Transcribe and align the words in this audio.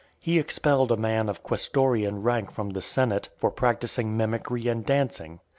He 0.19 0.39
expelled 0.39 0.91
a 0.91 0.97
man 0.97 1.29
of 1.29 1.43
quaestorian 1.43 2.23
rank 2.23 2.49
from 2.49 2.71
the 2.71 2.81
senate, 2.81 3.29
for 3.37 3.51
practising 3.51 4.17
mimicry 4.17 4.67
and 4.67 4.83
dancing. 4.83 5.41